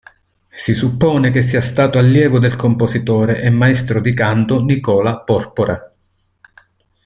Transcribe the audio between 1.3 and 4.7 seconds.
sia stato allievo del compositore e maestro di canto